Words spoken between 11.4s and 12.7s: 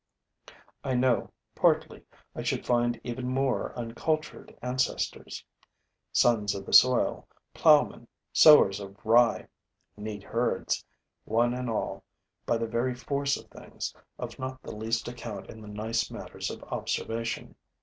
and all, by the